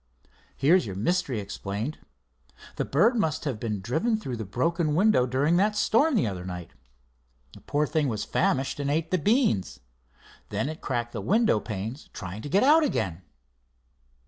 [0.57, 1.99] "Here's your mystery explained.
[2.77, 6.43] The bird must have been driven through the broken window during that storm the other
[6.43, 6.71] night.
[7.53, 9.79] The poor thing was famished and ate the beans.
[10.49, 13.21] Then it cracked the window panes trying to get out again."